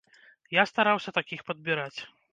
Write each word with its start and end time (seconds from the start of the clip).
Я 0.55 0.63
стараўся 0.71 1.13
такіх 1.19 1.45
падбіраць. 1.51 1.97